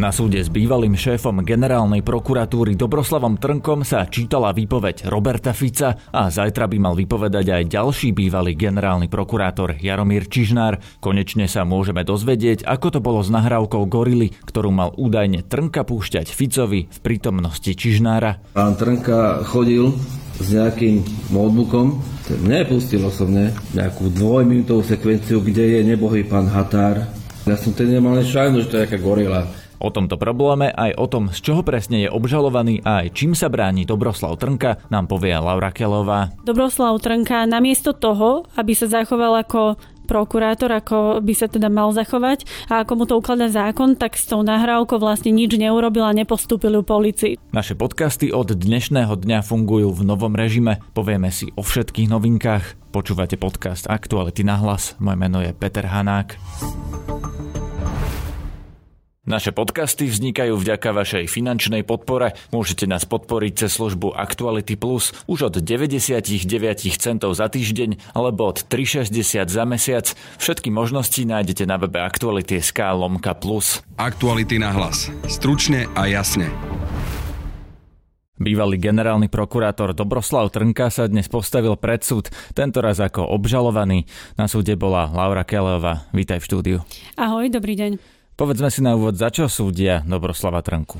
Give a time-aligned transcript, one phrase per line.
[0.00, 6.32] Na súde s bývalým šéfom generálnej prokuratúry Dobroslavom Trnkom sa čítala výpoveď Roberta Fica a
[6.32, 10.80] zajtra by mal vypovedať aj ďalší bývalý generálny prokurátor Jaromír Čižnár.
[11.04, 16.32] Konečne sa môžeme dozvedieť, ako to bolo s nahrávkou Gorily, ktorú mal údajne Trnka púšťať
[16.32, 18.56] Ficovi v prítomnosti Čižnára.
[18.56, 19.92] Pán Trnka chodil
[20.40, 22.00] s nejakým notebookom.
[22.40, 27.04] Mne pustil osobne nejakú dvojminútovú sekvenciu, kde je nebohý pán Határ.
[27.44, 29.59] Ja som ten nemal šajnu, že to je nejaká gorila.
[29.80, 33.48] O tomto probléme, aj o tom, z čoho presne je obžalovaný a aj čím sa
[33.48, 36.36] bráni Dobroslav Trnka, nám povie Laura Kelová.
[36.44, 42.42] Dobroslav Trnka namiesto toho, aby sa zachoval ako prokurátor, ako by sa teda mal zachovať
[42.66, 46.76] a ako mu to ukladá zákon, tak s tou nahrávkou vlastne nič neurobil a nepostúpil
[46.76, 47.34] ju policii.
[47.54, 50.82] Naše podcasty od dnešného dňa fungujú v novom režime.
[50.92, 52.90] Povieme si o všetkých novinkách.
[52.90, 54.98] Počúvate podcast Aktuality na hlas.
[54.98, 56.34] Moje meno je Peter Hanák.
[59.20, 62.32] Naše podcasty vznikajú vďaka vašej finančnej podpore.
[62.56, 66.24] Môžete nás podporiť cez službu Actuality Plus už od 99
[66.96, 70.08] centov za týždeň alebo od 3,60 za mesiac.
[70.40, 73.84] Všetky možnosti nájdete na webe Actuality.sk lomka plus.
[74.00, 75.12] Aktuality na hlas.
[75.28, 76.48] Stručne a jasne.
[78.40, 84.08] Bývalý generálny prokurátor Dobroslav Trnka sa dnes postavil pred súd, tentoraz ako obžalovaný.
[84.40, 86.08] Na súde bola Laura Keleová.
[86.16, 86.78] Vítaj v štúdiu.
[87.20, 88.19] Ahoj, dobrý deň.
[88.40, 90.96] Povedzme si na úvod, za čo súdia Dobroslava Trnku?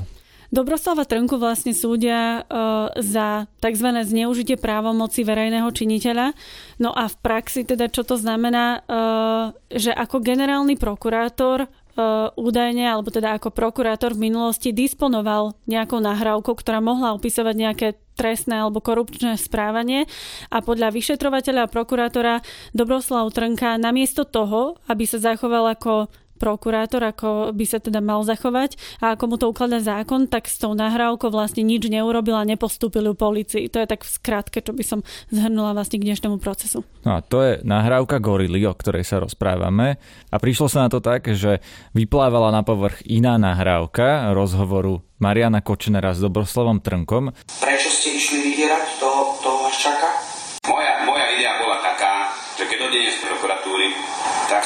[0.53, 3.87] Dobroslava Trnku vlastne súdia uh, za tzv.
[4.05, 6.37] zneužitie právomoci verejného činiteľa.
[6.77, 12.85] No a v praxi teda čo to znamená, uh, že ako generálny prokurátor uh, údajne,
[12.85, 18.85] alebo teda ako prokurátor v minulosti disponoval nejakou nahrávkou, ktorá mohla opisovať nejaké trestné alebo
[18.85, 20.05] korupčné správanie
[20.53, 22.45] a podľa vyšetrovateľa a prokurátora
[22.77, 26.05] Dobroslav Trnka namiesto toho, aby sa zachoval ako
[26.41, 30.57] prokurátor, ako by sa teda mal zachovať a ako mu to ukladá zákon, tak s
[30.57, 33.69] tou nahrávkou vlastne nič neurobil a nepostúpil ju policii.
[33.69, 36.81] To je tak v skratke, čo by som zhrnula vlastne k dnešnému procesu.
[37.05, 40.01] No a to je nahrávka Gorily, o ktorej sa rozprávame
[40.33, 41.61] a prišlo sa na to tak, že
[41.93, 47.29] vyplávala na povrch iná nahrávka rozhovoru Mariana Kočnera s Dobroslavom Trnkom.
[47.61, 50.30] Prečo ste išli vydierať toho, toho Haščaka?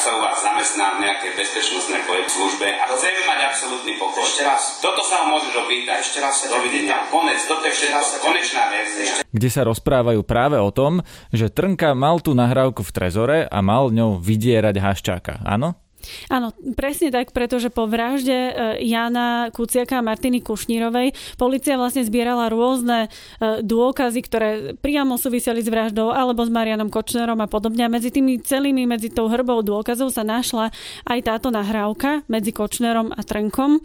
[0.05, 4.21] Sa u vás zamestná v nejakej bezpečnostnej službe a chceme mať absolútny pokoj.
[4.21, 4.77] Ešte raz.
[4.77, 5.97] Toto sa ho môžeš opýtať.
[6.05, 7.09] Ešte raz sa Dovidenia.
[7.09, 7.41] Konec.
[7.49, 8.21] Toto je všetko.
[8.21, 9.25] Konečná verzia.
[9.25, 11.01] Kde sa rozprávajú práve o tom,
[11.33, 15.41] že Trnka mal tú nahrávku v trezore a mal ňou vydierať Haščáka.
[15.41, 15.73] Áno?
[16.29, 18.51] Áno, presne tak, pretože po vražde e,
[18.85, 24.49] Jana Kuciaka a Martiny Kušnírovej policia vlastne zbierala rôzne e, dôkazy, ktoré
[24.79, 27.85] priamo súviseli s vraždou alebo s Marianom Kočnerom a podobne.
[27.85, 30.71] A medzi tými celými, medzi tou hrbou dôkazov sa našla
[31.07, 33.81] aj táto nahrávka medzi Kočnerom a Trnkom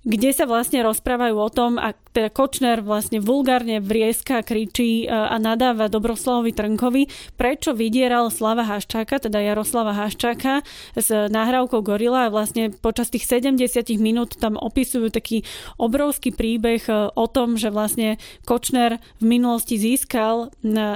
[0.00, 5.36] kde sa vlastne rozprávajú o tom, a teda Kočner vlastne vulgárne vrieska, kričí e, a
[5.36, 10.64] nadáva Dobroslavovi Trnkovi, prečo vydieral Slava Haščáka, teda Jaroslava Haščáka
[10.96, 12.26] s nahrávkou Gorila.
[12.26, 13.60] A vlastne počas tých 70
[14.00, 15.44] minút tam opisujú taký
[15.76, 18.16] obrovský príbeh e, o tom, že vlastne
[18.48, 20.48] Kočner v minulosti získal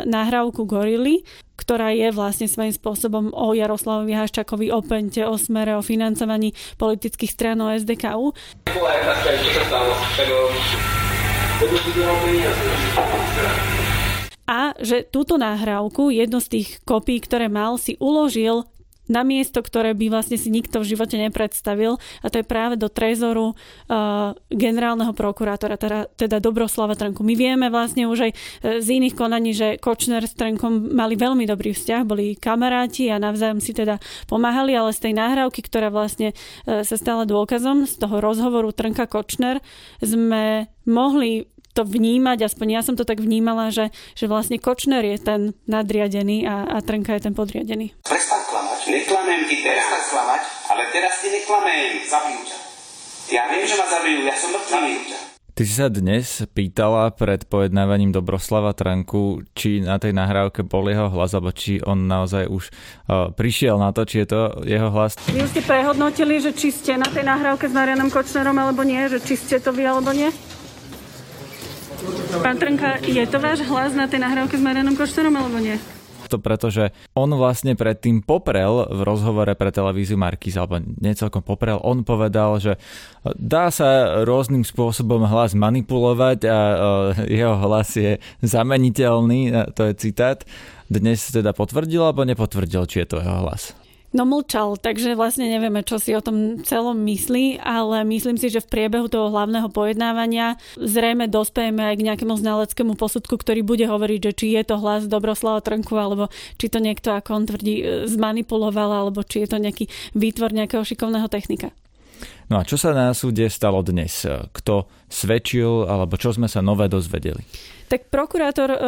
[0.04, 1.22] nahrávku Gorily
[1.54, 7.30] ktorá je vlastne svojím spôsobom o Jaroslavovi Haščakovi, o Pente, o smere, o financovaní politických
[7.30, 8.34] strán o SDKU.
[14.44, 18.68] A že túto nahrávku, jednu z tých kopí, ktoré mal, si uložil
[19.06, 22.88] na miesto, ktoré by vlastne si nikto v živote nepredstavil a to je práve do
[22.88, 27.20] trezoru uh, generálneho prokurátora, teda, teda Dobroslava Trnku.
[27.20, 28.38] My vieme vlastne už aj uh,
[28.80, 33.60] z iných konaní, že Kočner s Trnkom mali veľmi dobrý vzťah, boli kamaráti a navzájom
[33.60, 36.32] si teda pomáhali, ale z tej nahrávky, ktorá vlastne
[36.64, 39.60] uh, sa stala dôkazom z toho rozhovoru Trnka Kočner,
[40.00, 45.18] sme mohli to vnímať, aspoň ja som to tak vnímala, že, že vlastne Kočner je
[45.18, 47.98] ten nadriadený a, a Trnka je ten podriadený.
[48.06, 48.43] Klamať.
[48.88, 49.86] Neklamem ti teraz.
[50.12, 50.42] Klamať.
[50.70, 52.04] Ale teraz ti neklamem.
[52.06, 52.56] Zabijú ťa.
[53.32, 54.20] Ja viem, že ma zabijú.
[54.28, 54.92] Ja som mŕtvý.
[55.54, 61.06] Ty si sa dnes pýtala pred pojednávaním Dobroslava Tranku, či na tej nahrávke bol jeho
[61.14, 62.74] hlas, alebo či on naozaj už
[63.06, 65.14] uh, prišiel na to, či je to jeho hlas.
[65.30, 68.98] Vy už ste prehodnotili, že či ste na tej nahrávke s Marianom Kočnerom alebo nie,
[69.06, 70.34] že či ste to vy alebo nie?
[72.42, 75.78] Pán Trnka, je to váš hlas na tej nahrávke s Marianom Košterom alebo nie?
[76.34, 76.66] To preto,
[77.14, 82.74] on vlastne predtým poprel v rozhovore pre televíziu Markíz, alebo necelkom poprel, on povedal, že
[83.38, 86.58] dá sa rôznym spôsobom hlas manipulovať a
[87.30, 90.42] jeho hlas je zameniteľný, to je citát.
[90.90, 93.78] Dnes teda potvrdil alebo nepotvrdil, či je to jeho hlas?
[94.14, 98.62] No mlčal, takže vlastne nevieme, čo si o tom celom myslí, ale myslím si, že
[98.62, 104.20] v priebehu toho hlavného pojednávania zrejme dospejeme aj k nejakému znaleckému posudku, ktorý bude hovoriť,
[104.22, 106.30] že či je to hlas Dobroslava Trnku, alebo
[106.62, 110.86] či to niekto, ako on tvrdí, e, zmanipuloval, alebo či je to nejaký výtvor nejakého
[110.86, 111.74] šikovného technika.
[112.46, 114.22] No a čo sa na súde stalo dnes?
[114.28, 117.40] Kto svedčil, alebo čo sme sa nové dozvedeli?
[117.88, 118.78] Tak prokurátor uh,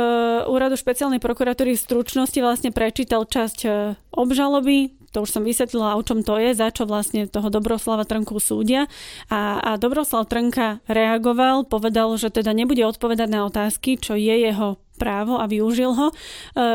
[0.49, 6.03] úradu špeciálnej prokuratúry v stručnosti vlastne prečítal časť uh, obžaloby, to už som vysvetlila, o
[6.03, 8.91] čom to je, za čo vlastne toho Dobroslava Trnku súdia.
[9.31, 14.81] A, a Dobroslav Trnka reagoval, povedal, že teda nebude odpovedať na otázky, čo je jeho
[14.97, 16.09] právo a využil ho.
[16.11, 16.15] E,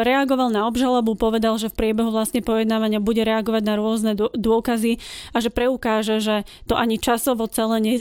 [0.05, 5.01] reagoval na obžalobu, povedal, že v priebehu vlastne pojednávania bude reagovať na rôzne dôkazy
[5.33, 7.95] a že preukáže, že to ani časovo celé ne,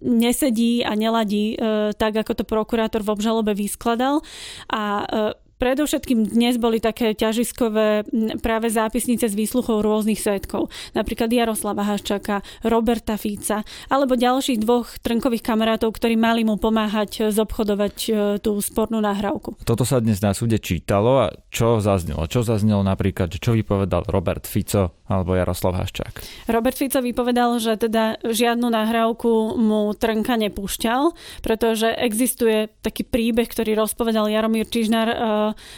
[0.00, 4.24] nesedí a neladí e, tak, ako to prokurátor v obžalobe vyskladal.
[4.72, 8.04] A e, Predovšetkým dnes boli také ťažiskové
[8.44, 10.68] práve zápisnice z výsluchov rôznych svetkov.
[10.92, 17.96] Napríklad Jaroslava Haščaka, Roberta Fíca, alebo ďalších dvoch trnkových kamarátov, ktorí mali mu pomáhať zobchodovať
[18.08, 18.10] e,
[18.40, 19.56] tú spornú nahrávku.
[19.64, 22.28] Toto sa dnes na súde čítalo a čo zaznelo?
[22.28, 26.22] Čo zaznelo napríklad, čo vypovedal Robert Fico alebo Jaroslav Haščák?
[26.50, 33.78] Robert Fico vypovedal, že teda žiadnu nahrávku mu Trnka nepúšťal, pretože existuje taký príbeh, ktorý
[33.78, 35.16] rozpovedal Jaromír Čižnár e,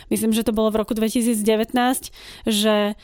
[0.08, 1.40] myslím, že to bolo v roku 2019,
[2.48, 2.96] že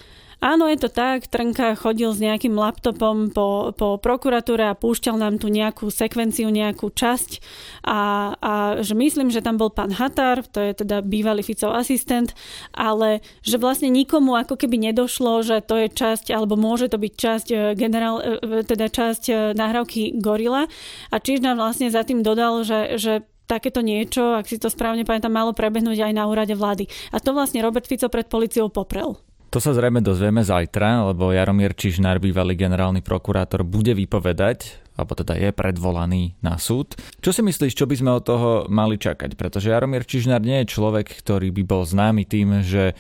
[0.45, 1.25] Áno, je to tak.
[1.33, 6.93] Trnka chodil s nejakým laptopom po, po prokuratúre a púšťal nám tu nejakú sekvenciu, nejakú
[6.93, 7.41] časť
[7.89, 8.01] a,
[8.37, 8.53] a
[8.85, 12.37] že myslím, že tam bol pán Hatar, to je teda bývalý Ficov asistent,
[12.77, 17.13] ale že vlastne nikomu ako keby nedošlo, že to je časť, alebo môže to byť
[17.17, 20.69] časť e, generál, e, teda časť e, nahrávky Gorila
[21.09, 25.09] a čiže nám vlastne za tým dodal, že, že takéto niečo, ak si to správne
[25.09, 26.85] pamätám, malo prebehnúť aj na úrade vlády.
[27.17, 29.17] A to vlastne Robert Fico pred policiou poprel.
[29.55, 35.39] To sa zrejme dozvieme zajtra, lebo Jaromír Čižnár, bývalý generálny prokurátor, bude vypovedať, alebo teda
[35.39, 36.99] je predvolaný na súd.
[37.23, 39.39] Čo si myslíš, čo by sme od toho mali čakať?
[39.39, 42.95] Pretože Jaromír Čižnár nie je človek, ktorý by bol známy tým, že e,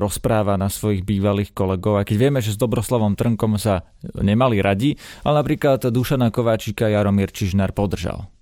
[0.00, 2.00] rozpráva na svojich bývalých kolegov.
[2.00, 3.84] A keď vieme, že s Dobroslavom Trnkom sa
[4.16, 4.96] nemali radi,
[5.28, 8.32] ale napríklad Dušana Kováčika Jaromír Čižnár podržal.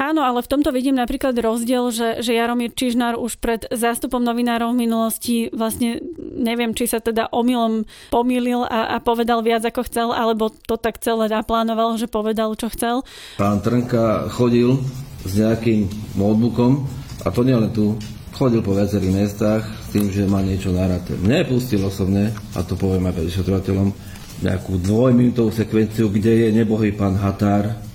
[0.00, 4.72] Áno, ale v tomto vidím napríklad rozdiel, že, že Jaromír Čižnár už pred zástupom novinárov
[4.72, 10.08] v minulosti vlastne neviem, či sa teda omylom pomýlil a, a povedal viac ako chcel,
[10.16, 13.04] alebo to tak celé naplánoval, že povedal, čo chcel.
[13.36, 14.80] Pán Trnka chodil
[15.20, 15.84] s nejakým
[16.16, 16.88] notebookom
[17.20, 18.00] a to nielen tu,
[18.32, 21.12] chodil po viacerých mestách s tým, že má niečo naráte.
[21.20, 23.92] Nepustil osobne, a to poviem aj vyšetrovateľom,
[24.40, 27.89] nejakú dvojminútovú sekvenciu, kde je nebohý pán Határ,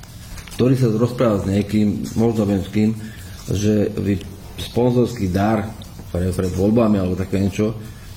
[0.55, 2.89] ktorý sa rozprával s niekým, možno viem s kým,
[3.51, 4.19] že vy
[4.55, 5.67] sponzorský dar
[6.15, 7.75] pre, pred voľbami alebo také niečo,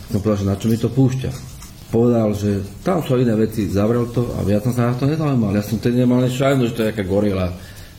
[0.08, 1.30] som povedal, že na čo mi to púšťa.
[1.88, 5.52] Povedal, že tam sú iné veci, zavrel to a viac som sa na to nezaujímal.
[5.56, 7.48] Ja som tedy nemal šajnu, že to je nejaká gorila.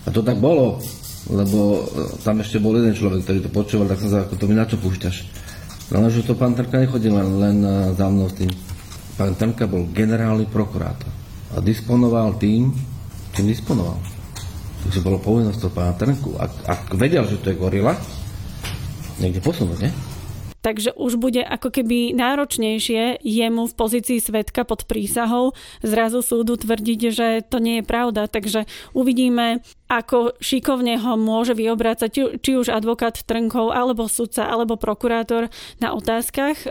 [0.05, 0.79] A to tak bolo,
[1.27, 4.45] lebo e, tam ešte bol jeden človek, ktorý to počúval, tak som sa ako to
[4.47, 5.17] mi na čo púšťaš.
[5.89, 8.51] No ale že to pán Trnka nechodil len, len e, za mnou s tým.
[9.19, 11.11] Pán Trnka bol generálny prokurátor
[11.53, 12.71] a disponoval tým,
[13.33, 14.18] čím disponoval.
[14.87, 16.39] Takže bolo povinnosť to pána Trnku.
[16.39, 17.97] Ak, ak vedel, že to je gorila,
[19.19, 19.91] niekde posunúť, ne?
[20.59, 26.99] takže už bude ako keby náročnejšie jemu v pozícii svetka pod prísahou zrazu súdu tvrdiť,
[27.09, 28.27] že to nie je pravda.
[28.27, 35.49] Takže uvidíme, ako šikovne ho môže vyobrácať či už advokát Trnkov, alebo sudca, alebo prokurátor
[35.81, 36.61] na otázkach.
[36.63, 36.69] E,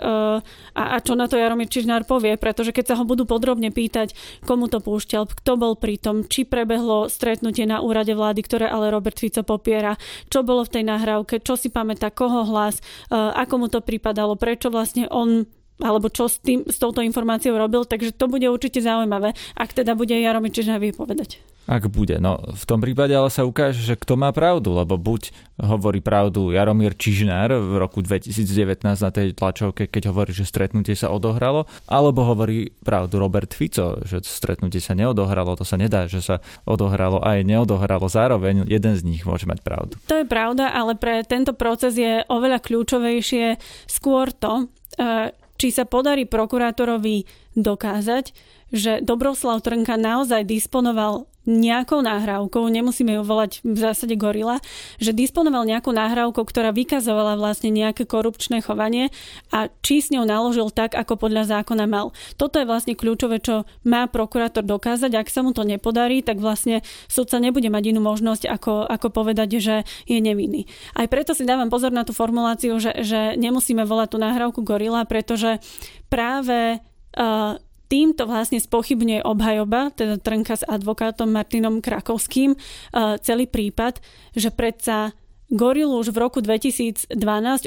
[0.78, 4.14] a, a čo na to Jaromír Čižnár povie, pretože keď sa ho budú podrobne pýtať,
[4.46, 8.94] komu to púšťal, kto bol pri tom, či prebehlo stretnutie na úrade vlády, ktoré ale
[8.94, 9.98] Robert Fico popiera,
[10.30, 14.38] čo bolo v tej nahrávke, čo si pamätá, koho hlas, e, ako mu to pripadalo,
[14.38, 18.82] prečo vlastne on alebo čo s, tým, s touto informáciou robil, takže to bude určite
[18.82, 21.57] zaujímavé, ak teda bude Jaromír Čižnár vypovedať.
[21.68, 22.16] Ak bude.
[22.16, 26.48] No v tom prípade ale sa ukáže, že kto má pravdu, lebo buď hovorí pravdu
[26.48, 32.24] Jaromír Čižnár v roku 2019 na tej tlačovke, keď hovorí, že stretnutie sa odohralo, alebo
[32.24, 37.44] hovorí pravdu Robert Fico, že stretnutie sa neodohralo, to sa nedá, že sa odohralo aj
[37.44, 40.00] neodohralo zároveň, jeden z nich môže mať pravdu.
[40.08, 45.84] To je pravda, ale pre tento proces je oveľa kľúčovejšie skôr to, e, či sa
[45.84, 48.30] podarí prokurátorovi dokázať,
[48.70, 54.60] že Dobroslav Trnka naozaj disponoval nejakou nahrávkou, nemusíme ju volať v zásade gorila,
[55.00, 59.08] že disponoval nejakou nahrávkou, ktorá vykazovala vlastne nejaké korupčné chovanie
[59.48, 62.12] a či s ňou naložil tak, ako podľa zákona mal.
[62.36, 65.16] Toto je vlastne kľúčové, čo má prokurátor dokázať.
[65.16, 69.56] Ak sa mu to nepodarí, tak vlastne sudca nebude mať inú možnosť, ako, ako povedať,
[69.56, 70.68] že je nevinný.
[70.92, 75.08] Aj preto si dávam pozor na tú formuláciu, že, že nemusíme volať tú nahrávku gorila,
[75.08, 75.64] pretože
[76.12, 76.84] práve
[77.88, 82.52] Týmto vlastne spochybňuje obhajoba, teda Trnka s advokátom Martinom Krakovským,
[83.24, 84.04] celý prípad,
[84.36, 85.16] že predsa
[85.48, 87.08] Gorilu už v roku 2012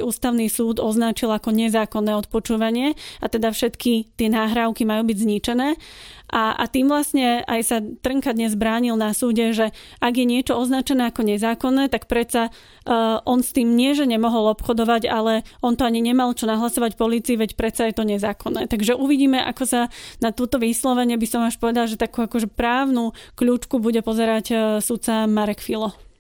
[0.05, 5.81] ústavný súd označil ako nezákonné odpočúvanie a teda všetky tie nahrávky majú byť zničené.
[6.29, 10.55] A, a tým vlastne aj sa Trnka dnes bránil na súde, že ak je niečo
[10.55, 15.73] označené ako nezákonné, tak predsa uh, on s tým nie, že nemohol obchodovať, ale on
[15.73, 18.69] to ani nemal čo nahlasovať policii, veď predsa je to nezákonné.
[18.69, 19.81] Takže uvidíme, ako sa
[20.21, 24.59] na túto vyslovenie by som až povedal, že takú akože právnu kľúčku bude pozerať uh,
[24.79, 26.10] sudca Marek Filo.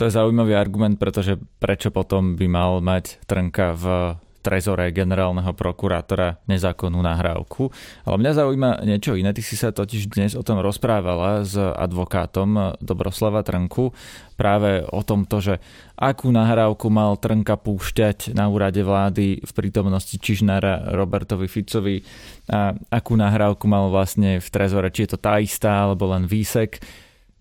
[0.00, 3.84] To je zaujímavý argument, pretože prečo potom by mal mať Trnka v
[4.40, 7.68] trezore generálneho prokurátora nezákonnú nahrávku.
[8.08, 9.36] Ale mňa zaujíma niečo iné.
[9.36, 13.92] Ty si sa totiž dnes o tom rozprávala s advokátom Dobroslava Trnku
[14.40, 15.60] práve o tomto, že
[16.00, 22.00] akú nahrávku mal Trnka púšťať na úrade vlády v prítomnosti Čižnára Robertovi Ficovi
[22.48, 26.80] a akú nahrávku mal vlastne v trezore, či je to tá istá alebo len výsek.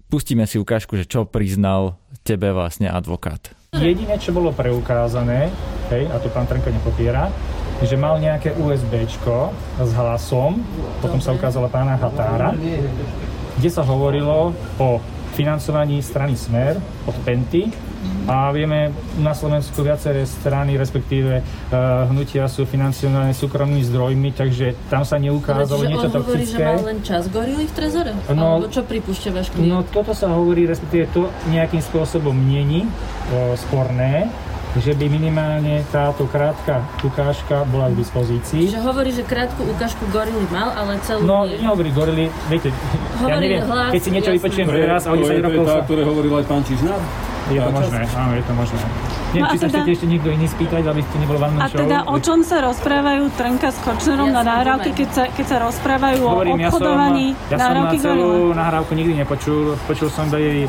[0.09, 1.93] Pustíme si ukážku, že čo priznal
[2.25, 3.53] tebe vlastne advokát.
[3.77, 5.53] Jediné, čo bolo preukázané,
[5.93, 7.29] hej, a to pán Trnka nepopiera,
[7.85, 10.65] že mal nejaké USB s hlasom,
[10.97, 12.57] potom sa ukázala pána Határa,
[13.53, 14.97] kde sa hovorilo o
[15.37, 17.69] financovaní strany Smer od Penty
[18.25, 25.03] a vieme, na Slovensku viaceré strany, respektíve uh, hnutia sú financované súkromnými zdrojmi, takže tam
[25.03, 26.63] sa neukázalo niečo on hovorí, toxické.
[26.63, 28.11] že mal len čas gorily v trezore?
[28.31, 29.67] No, Alebo čo pripúšťa váš klient?
[29.67, 34.29] No toto sa hovorí, respektíve to nejakým spôsobom není uh, sporné,
[34.77, 38.69] že by minimálne táto krátka ukážka bola k dispozícii.
[38.69, 41.57] Čiže hovorí, že krátku ukážku gorily mal, ale celú No, nie.
[41.57, 44.37] nehovorí gorily, viete, ja Hovorí neviem, hlas, keď si niečo jasné.
[44.37, 47.01] vypočujem teraz a oni sa je, to je rokov tá, ktoré hovoril aj pán Čižnár?
[47.49, 48.79] Je to možné, áno, je to možné.
[49.29, 51.53] Neviem, No a či sa teda- chcete ešte niekto iný spýtať, aby ste nebol vám
[51.55, 54.99] A teda o čom sa rozprávajú Trnka s Kočnerom na Jasne, nahrávky, poviem.
[54.99, 58.91] keď sa, keď sa rozprávajú Hovorím, o ja som, obchodovaní ja som na celú nahrávku
[58.93, 59.77] nikdy nepočul.
[59.85, 60.61] Počul som iba jej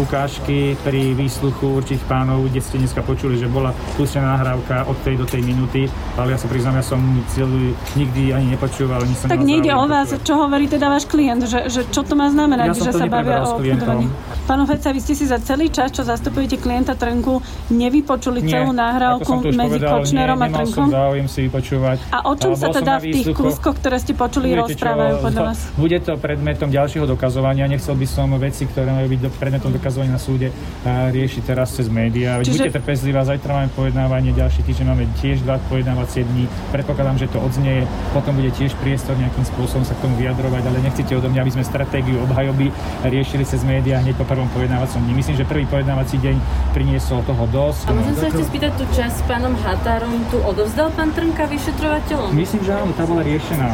[0.00, 5.20] ukážky pri výsluchu určitých pánov, kde ste dneska počuli, že bola pustená nahrávka od tej
[5.20, 5.84] do tej minúty,
[6.16, 7.00] ale ja sa priznám, ja som
[7.36, 11.44] celú nikdy ani nepočúval, ani som Tak nejde o vás, čo hovorí teda váš klient,
[11.44, 14.08] že, že čo to má znamenať, Ja že sa bavia o obchodovaní.
[14.48, 18.72] Pán Feca, vy ste si za celý čas, čo zastupujete klienta Trnku, nevypočuli Nie, celú
[18.72, 20.86] nahrávku medzi povedal, Kočnerom nie, a Trnkom?
[20.88, 21.98] záujem si vypočúvať.
[22.10, 25.42] A o čom Ale sa teda v tých kúskoch, ktoré ste počuli, Viete rozprávajú podľa
[25.52, 25.58] vás?
[25.76, 27.68] Bude to predmetom ďalšieho dokazovania.
[27.68, 30.54] Nechcel by som veci, ktoré majú byť predmetom dokazovania na súde,
[30.86, 32.38] a riešiť teraz cez médiá.
[32.40, 36.46] Čiže- Buďte trpezlivá, zajtra máme pojednávanie, ďalší týždeň máme tiež dva pojednávacie dní.
[36.70, 40.78] Predpokladám, že to odznieje, potom bude tiež priestor nejakým spôsobom sa k tomu vyjadrovať, ale
[40.84, 42.70] nechcete odo mňa, aby sme stratégiu obhajoby
[43.04, 45.14] riešili cez médiá hneď po prvom pojednávacom dni.
[45.16, 46.36] Myslím, že prvý pojednávací deň
[46.76, 47.88] priniesol toho dosť.
[47.88, 52.30] A môžem sa ešte spýtať tú časť s pánom Határom, tu odovzdal pán Trnka vyšetrovateľom?
[52.36, 53.68] Myslím, že áno, tá bola riešená.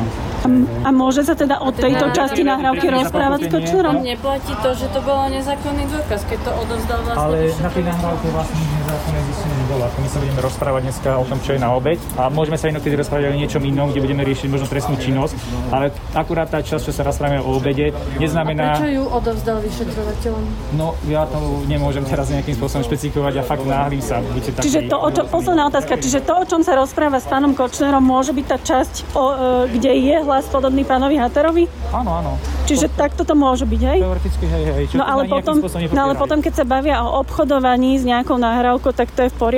[0.46, 0.48] A,
[0.86, 3.94] a môže sa teda od tejto teda- časti nahrávky rozprávať s Kočnerom?
[4.06, 8.26] Neplatí to, že to bolo nezákonný dôkaz, keď to odovzdal vlastne Ale na tej nahrávke
[8.30, 11.98] vlastne nič nezákonné Ako my sa budeme rozprávať dneska o tom, čo je na obeď
[12.14, 15.34] a môžeme sa inokedy rozprávať o niečom inom, kde budeme riešiť možno trestnú činnosť,
[15.74, 18.78] ale akurát tá časť, čo sa rozprávame o obede, A neznamená...
[18.78, 20.42] prečo ju odovzdal vyšetrovateľom?
[20.78, 24.22] No, ja to nemôžem teraz nejakým spôsobom špecifikovať a fakt náhlím sa.
[24.22, 24.62] Buďte.
[24.62, 28.06] Čiže to, o čo, posledná otázka, čiže to, o čom sa rozpráva s pánom Kočnerom,
[28.06, 29.24] môže byť tá časť, o,
[29.66, 31.66] e, kde je hlas podobný pánovi Haterovi?
[31.90, 32.32] Áno, áno.
[32.70, 33.98] Čiže takto to môže byť, hej?
[33.98, 34.84] Teoreticky, hej, hej.
[34.94, 35.58] Čo No ale, potom,
[35.90, 39.36] no ale potom, keď sa bavia o obchodovaní s nejakou nahrávkou, tak to je v
[39.36, 39.55] poriadku?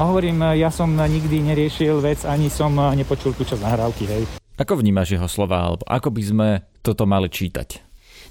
[0.00, 4.24] A hovorím, ja som nikdy neriešil vec, ani som nepočul tú časť nahrávky, hej.
[4.56, 6.48] Ako vnímaš jeho slova, alebo ako by sme
[6.80, 7.80] toto mali čítať?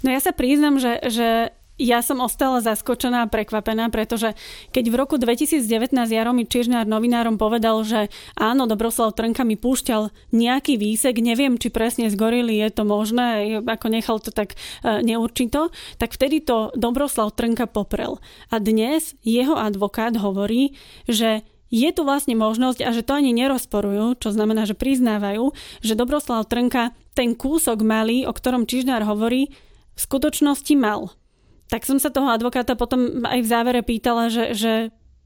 [0.02, 4.36] No ja sa priznam, že, že ja som ostala zaskočená a prekvapená, pretože
[4.68, 5.64] keď v roku 2019
[5.96, 12.12] Jaromír Čižnár novinárom povedal, že áno, Dobroslav Trnka mi púšťal nejaký výsek, neviem, či presne
[12.12, 17.32] z gorily je to možné, ako nechal to tak e, neurčito, tak vtedy to Dobroslav
[17.32, 18.20] Trnka poprel.
[18.52, 20.76] A dnes jeho advokát hovorí,
[21.08, 25.96] že je tu vlastne možnosť a že to ani nerozporujú, čo znamená, že priznávajú, že
[25.96, 29.54] Dobroslav Trnka ten kúsok malý, o ktorom Čižnár hovorí,
[29.94, 31.14] v skutočnosti mal.
[31.70, 34.72] Tak som sa toho advokáta potom aj v závere pýtala, že, že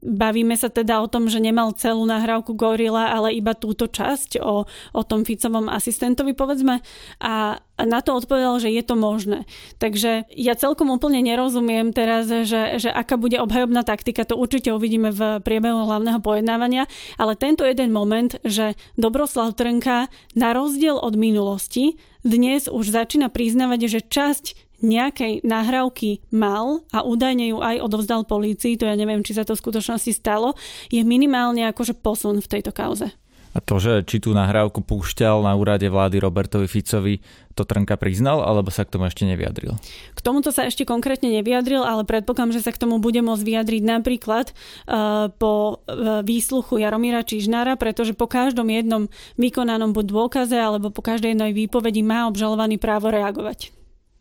[0.05, 4.69] bavíme sa teda o tom, že nemal celú nahrávku Gorila, ale iba túto časť o,
[4.69, 6.85] o tom Ficovom asistentovi, povedzme.
[7.17, 9.43] A na to odpovedal, že je to možné.
[9.83, 15.11] Takže ja celkom úplne nerozumiem teraz, že, že aká bude obhajobná taktika, to určite uvidíme
[15.11, 16.87] v priebehu hlavného pojednávania,
[17.19, 20.07] ale tento jeden moment, že Dobroslav Trnka
[20.39, 24.45] na rozdiel od minulosti dnes už začína priznávať, že časť
[24.83, 29.55] nejakej nahrávky mal a údajne ju aj odovzdal polícii, to ja neviem, či sa to
[29.55, 30.53] v skutočnosti stalo,
[30.91, 33.11] je minimálne akože posun v tejto kauze.
[33.55, 37.23] A to, že či tú nahrávku púšťal na úrade vlády Robertovi Ficovi,
[37.55, 39.79] to Trnka priznal, alebo sa k tomu ešte nevyjadril?
[40.11, 43.83] K tomuto sa ešte konkrétne nevyjadril, ale predpokladám, že sa k tomu bude môcť vyjadriť
[43.87, 49.07] napríklad uh, po uh, výsluchu Jaromíra Čižnára, pretože po každom jednom
[49.39, 53.71] vykonanom buď dôkaze alebo po každej jednej výpovedi má obžalovaný právo reagovať.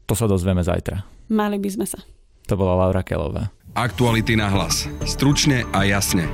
[0.07, 1.03] To sa dozvieme zajtra.
[1.27, 1.99] Mali by sme sa.
[2.47, 3.51] To bola Laura Kelová.
[3.75, 4.87] Aktuality na hlas.
[5.03, 6.31] Stručne a jasne.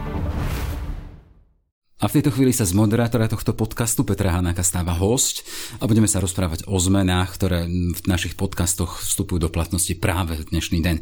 [2.00, 5.44] A v tejto chvíli sa z moderátora tohto podcastu Petra Hanáka stáva host
[5.76, 10.80] a budeme sa rozprávať o zmenách, ktoré v našich podcastoch vstupujú do platnosti práve dnešný
[10.80, 10.96] deň.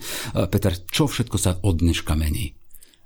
[0.50, 2.58] Peter, čo všetko sa od dneška mení?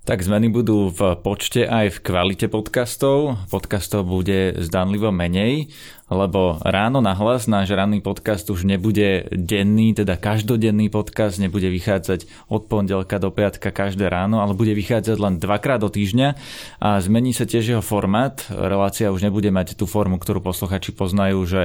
[0.09, 3.37] Tak zmeny budú v počte aj v kvalite podcastov.
[3.53, 5.69] Podcastov bude zdanlivo menej,
[6.13, 12.53] lebo ráno na hlas náš ranný podcast už nebude denný, teda každodenný podcast, nebude vychádzať
[12.53, 16.29] od pondelka do piatka každé ráno, ale bude vychádzať len dvakrát do týždňa
[16.85, 18.45] a zmení sa tiež jeho formát.
[18.53, 21.63] Relácia už nebude mať tú formu, ktorú posluchači poznajú, že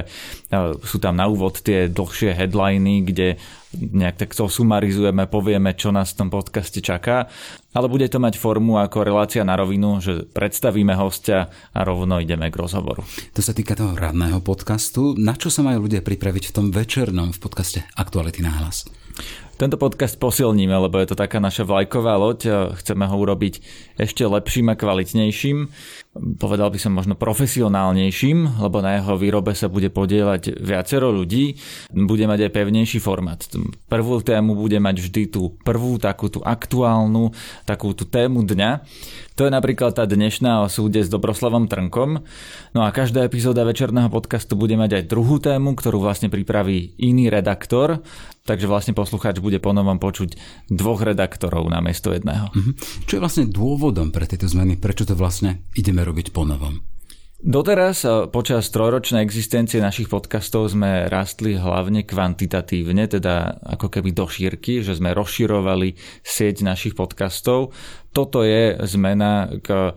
[0.82, 3.36] sú tam na úvod tie dlhšie headliny, kde
[3.76, 7.28] nejak tak to sumarizujeme, povieme, čo nás v tom podcaste čaká,
[7.76, 12.48] ale bude to mať formu ako relácia na rovinu, že predstavíme hostia a rovno ideme
[12.48, 13.04] k rozhovoru.
[13.36, 15.14] To sa týka toho radného podcastu.
[15.18, 18.88] Na čo sa majú ľudia pripraviť v tom večernom v podcaste Aktuality na hlas?
[19.58, 22.70] Tento podcast posilníme, lebo je to taká naša vlajková loď.
[22.78, 23.58] Chceme ho urobiť
[23.98, 25.66] ešte lepším a kvalitnejším.
[26.18, 31.54] Povedal by som možno profesionálnejším, lebo na jeho výrobe sa bude podielať viacero ľudí.
[31.94, 33.38] Bude mať aj pevnejší formát.
[33.86, 37.30] Prvú tému bude mať vždy tú prvú, takú tú aktuálnu,
[37.62, 38.82] takú tú tému dňa.
[39.38, 42.26] To je napríklad tá dnešná o súde s Dobroslavom Trnkom.
[42.74, 47.30] No a každá epizóda večerného podcastu bude mať aj druhú tému, ktorú vlastne pripraví iný
[47.30, 48.02] redaktor.
[48.48, 50.40] Takže vlastne poslucháč bude ponovom počuť
[50.72, 52.50] dvoch redaktorov na miesto jedného.
[52.50, 52.72] Mhm.
[53.06, 54.74] Čo je vlastne dôvodom pre tieto zmeny?
[54.74, 56.80] Prečo to vlastne ideme robiť ponovom?
[57.38, 64.26] Doteraz eh, počas trojročnej existencie našich podcastov sme rastli hlavne kvantitatívne, teda ako keby do
[64.26, 65.94] šírky, že sme rozširovali
[66.26, 67.70] sieť našich podcastov.
[68.10, 69.94] Toto je zmena k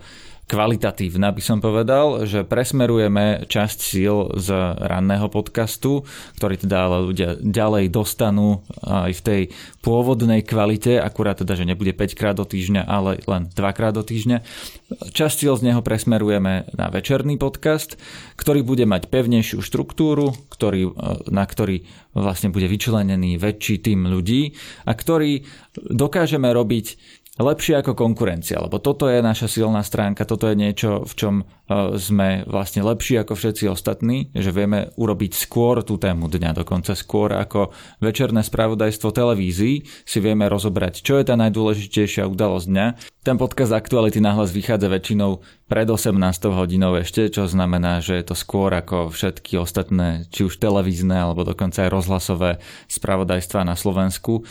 [0.49, 6.03] kvalitatívna, by som povedal, že presmerujeme časť síl z ranného podcastu,
[6.37, 9.41] ktorý teda ale ľudia ďalej dostanú aj v tej
[9.79, 14.03] pôvodnej kvalite, akurát teda, že nebude 5 krát do týždňa, ale len 2 krát do
[14.03, 14.43] týždňa.
[15.15, 17.95] Časť síl z neho presmerujeme na večerný podcast,
[18.35, 20.91] ktorý bude mať pevnejšiu štruktúru, ktorý,
[21.31, 24.51] na ktorý vlastne bude vyčlenený väčší tým ľudí
[24.83, 25.47] a ktorý
[25.79, 26.99] dokážeme robiť
[27.41, 31.43] lepšie ako konkurencia, lebo toto je naša silná stránka, toto je niečo, v čom e,
[31.97, 37.33] sme vlastne lepší ako všetci ostatní, že vieme urobiť skôr tú tému dňa, dokonca skôr
[37.33, 42.87] ako večerné spravodajstvo televízií si vieme rozobrať, čo je tá najdôležitejšia udalosť dňa.
[43.21, 46.17] Ten podcast Aktuality nahlas vychádza väčšinou pred 18
[46.51, 51.47] hodinou ešte, čo znamená, že je to skôr ako všetky ostatné, či už televízne alebo
[51.47, 52.59] dokonca aj rozhlasové
[52.91, 54.43] spravodajstva na Slovensku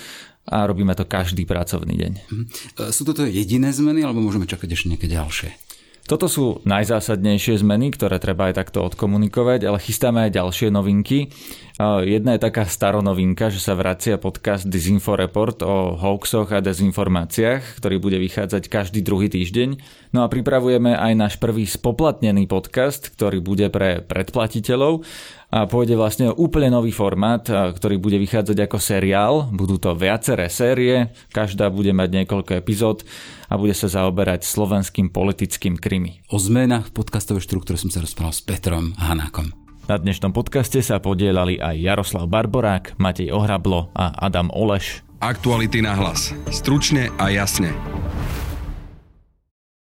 [0.48, 2.12] a robíme to každý pracovný deň.
[2.30, 2.44] Mhm.
[2.44, 5.50] E, sú toto jediné zmeny, alebo môžeme čakať ešte nejaké ďalšie?
[6.10, 11.30] Toto sú najzásadnejšie zmeny, ktoré treba aj takto odkomunikovať, ale chystáme aj ďalšie novinky.
[11.80, 17.96] Jedna je taká staronovinka, že sa vracia podcast Disinfo Report o hoaxoch a dezinformáciách, ktorý
[17.96, 19.80] bude vychádzať každý druhý týždeň.
[20.12, 25.08] No a pripravujeme aj náš prvý spoplatnený podcast, ktorý bude pre predplatiteľov
[25.48, 29.34] a pôjde vlastne o úplne nový formát, ktorý bude vychádzať ako seriál.
[29.48, 33.08] Budú to viaceré série, každá bude mať niekoľko epizód
[33.48, 36.20] a bude sa zaoberať slovenským politickým krimi.
[36.28, 39.59] O zmenách v podcastovej štruktúre som sa rozprával s Petrom Hanákom.
[39.90, 45.02] Na dnešnom podcaste sa podielali aj Jaroslav Barborák, Matej Ohrablo a Adam Oleš.
[45.18, 46.30] Aktuality na hlas.
[46.46, 47.74] Stručne a jasne.